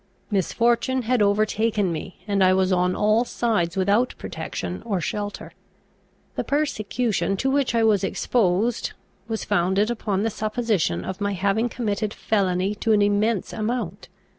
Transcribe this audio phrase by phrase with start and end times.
[0.31, 5.51] Misfortune had overtaken me, and I was on all sides without protection or shelter.
[6.35, 8.93] The persecution to which I was exposed
[9.27, 14.09] was founded upon the supposition of my having committed felony to an immense amount.